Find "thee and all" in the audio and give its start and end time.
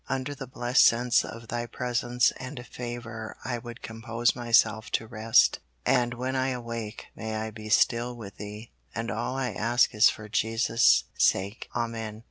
8.37-9.35